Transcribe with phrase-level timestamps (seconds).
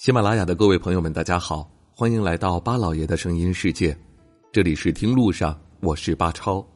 [0.00, 3.94] 喜马拉雅的各位朋友们，大家好，欢迎来到巴老爷的声音世界，
[4.50, 6.66] 这里是听路上，我是巴超。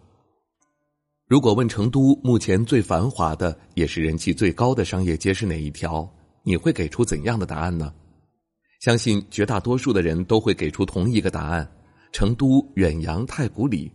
[1.27, 6.07] 如果问成都目前最繁华的，也是人气最高的商业街是哪一条，
[6.43, 7.95] 你会给出怎样的答案呢？
[8.81, 11.67] 相信绝大多数的人都会给出同一个答案：
[12.13, 13.91] 成都远洋太古里。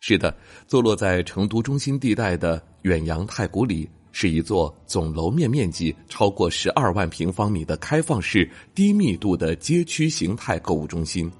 [0.00, 0.32] 是的，
[0.68, 3.90] 坐落在成都中心地带的远洋太古里。
[4.12, 11.30] 是一座总楼面面积超过十二万平方米的开放式低密度的街区形态购物中心，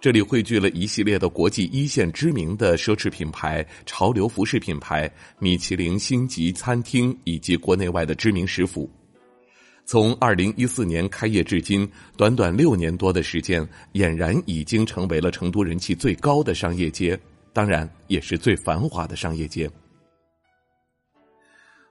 [0.00, 8.90] 这里汇聚了一系列的国际一线知名的奢侈品牌、潮流服饰品牌、米其林星级餐厅以及国内外的知名食府。
[9.86, 11.86] 从二零一四年开业至今，
[12.16, 17.18] 短短六年多的时间，俨然已经成为了成都人气最高的商业街，
[17.52, 19.70] 当然也是最繁华的商业街。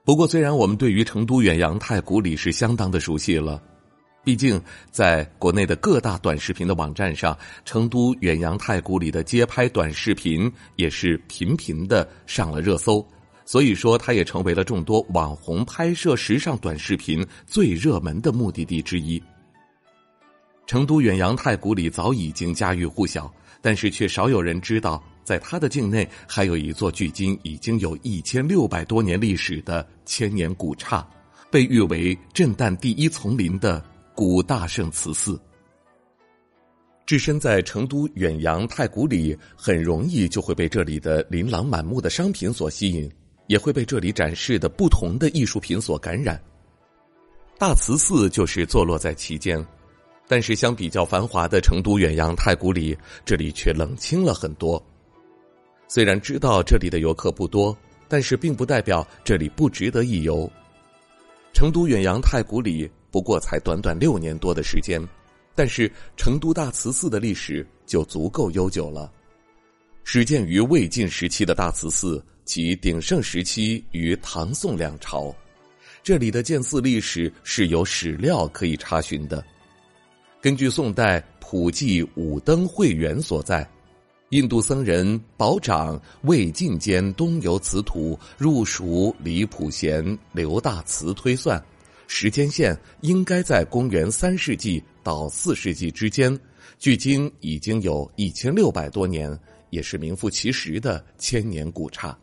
[0.04, 3.62] 不过，虽然我们对于成都远洋太古里是相当的熟悉了，
[4.22, 13.02] 毕竟在国内的各大短视频的网站上，成都远洋太古里的街拍短视频也是频频的上了热搜，
[13.46, 19.20] 所以说它也成为了众多网红拍摄时尚短视频最热门的目的地之一。
[20.66, 25.02] 成都远洋太古里早已经家喻户晓，但是却少有人知道。
[25.24, 31.04] 在他的境内，还有一座距今已经有一千六百多年历史的千年古刹，
[31.50, 33.82] 被誉为震旦第一丛林的
[34.14, 35.40] 古大圣慈寺。
[37.06, 43.10] 置身在成都远洋太古里，很容易就会被这里的琳琅满目的商品所吸引，
[43.46, 46.40] 也会被这里展示的不同的艺术品所感染。
[47.58, 49.64] 大慈寺就是坐落在其间，
[50.26, 54.82] 但是相比较繁华的成都远洋太古里，这里却冷清了很多。
[55.86, 57.76] 虽然知道这里的游客不多，
[58.08, 60.50] 但是并不代表这里不值得一游。
[61.52, 65.00] 成都远洋太古里不过才短短六年多的时间，
[65.54, 69.12] 但是成都大慈寺的历史就足够悠久了。
[70.02, 75.34] 始建于魏晋时期的大慈寺，其鼎盛时期于唐宋两朝。
[76.02, 79.42] 这里的建寺历史是有史料可以查询的。
[80.42, 83.66] 根据宋代普济五灯会元所在。
[84.30, 91.62] 印度僧人宝长魏晋间东游此土，入蜀李普贤刘大慈推算，
[92.08, 96.36] 时间线应该在公元三世纪到四世纪之间，
[96.78, 99.38] 距今已经有一千六百多年，
[99.70, 102.16] 也是名副其实的千年古刹。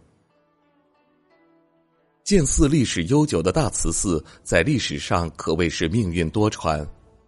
[2.23, 6.85] 建寺历史悠久的大慈寺，在历史上可谓是命运多舛，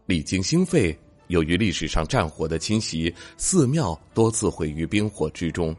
[0.08, 0.98] 历经兴废。
[1.28, 5.76] 由于历史上战火的侵袭，寺庙多次毁于冰火之中。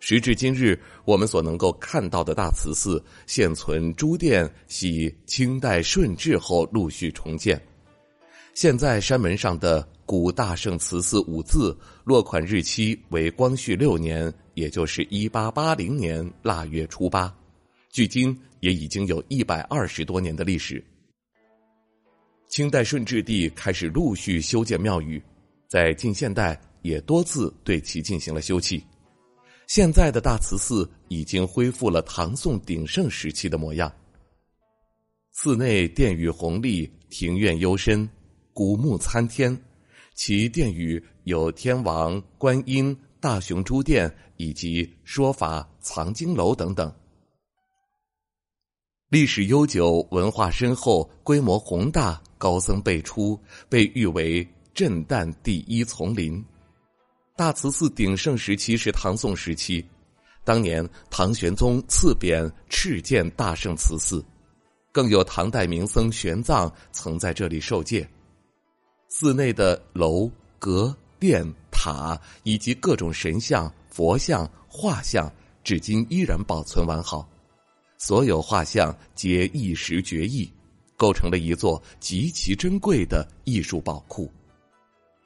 [0.00, 7.58] 时至今日，我们所能够看到的大慈寺现存诸殿系清代顺治后陆续重建。
[8.52, 17.34] 现在山门上的“古大圣慈寺”五字，落款日期为光绪六年，也就是一八八零年腊月初八，
[17.90, 20.84] 距今也已经有一百二十多年的历史。
[22.54, 25.20] 清代顺治帝开始陆续修建庙宇，
[25.66, 28.80] 在近现代也多次对其进行了修葺。
[29.66, 33.92] 现在的大慈寺已经恢复了唐宋鼎盛时期的模样。
[35.32, 38.08] 寺内殿宇宏丽，庭院幽深，
[38.52, 39.60] 古木参天，
[40.14, 46.94] 其殿宇有天王、观音、大雄诸殿以及说法藏经楼等等。
[49.08, 53.40] 历史悠久，文化深厚，规模宏大，高僧辈出，
[53.70, 56.44] 被誉为震旦第一丛林。
[57.34, 59.82] 大慈寺鼎盛时期是唐宋时期，
[60.44, 64.22] 当年唐玄宗赐匾敕建大圣慈寺，
[64.92, 68.06] 更有唐代名僧玄奘曾在这里受戒。
[69.08, 75.32] 寺内的楼阁殿塔以及各种神像、佛像、画像，
[75.62, 77.26] 至今依然保存完好。
[77.96, 80.52] 所有画像皆一时绝艺，
[80.96, 84.30] 构成了一座极其珍贵的艺术宝库。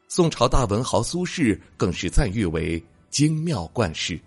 [0.09, 4.19] 宋朝大文豪苏轼更是赞誉为精妙冠世。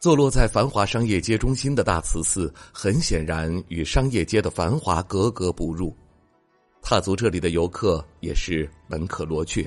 [0.00, 5.96] 坐落在繁华商业街中心的大慈寺，很显然与商业街的繁华格格不入。
[6.82, 9.66] 踏足这里的游客也是门可罗雀，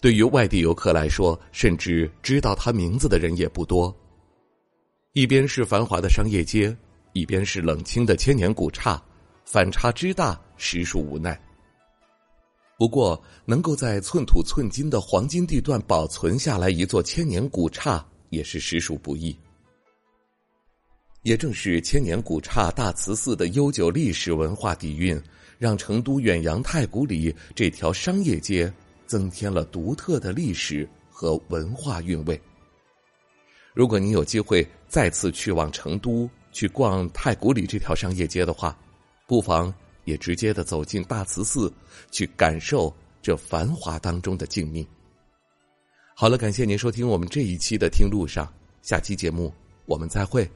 [0.00, 3.92] 对于外地游客来说，甚至知道他名字的人也不多。
[5.14, 6.76] 一边是繁华的商业街，
[7.12, 9.02] 一边是冷清的千年古刹，
[9.44, 11.40] 反差之大，实属无奈。
[12.78, 19.36] 不过，能够在寸土寸金的黄金地段保存下来一座千年古刹，也是实属不易。
[21.22, 25.22] 也正是千年古刹大慈寺的悠久历史文化底蕴，
[25.58, 28.72] 让成都远洋太古里这条商业街
[29.06, 32.40] 增添了独特的历史和文化韵味。
[33.74, 38.76] 如果你有机会再次去往成都，去逛太古里这条商业街的话，
[39.26, 39.72] 不妨
[40.04, 41.72] 也直接的走进大慈寺，
[42.10, 44.86] 去感受这繁华当中的静谧。
[46.14, 48.52] 好了，感谢您收听我们这一期的听路上，
[48.82, 49.52] 下期节目
[49.86, 50.50] 我们再会。